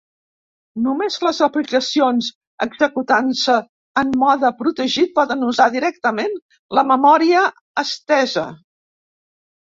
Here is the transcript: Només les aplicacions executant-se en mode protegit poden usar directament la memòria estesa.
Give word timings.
Només 0.83 1.17
les 1.25 1.39
aplicacions 1.47 2.29
executant-se 2.65 3.57
en 4.01 4.13
mode 4.23 4.51
protegit 4.61 5.13
poden 5.19 5.43
usar 5.49 5.67
directament 5.75 6.33
la 6.79 6.85
memòria 6.93 7.45
estesa. 7.83 8.47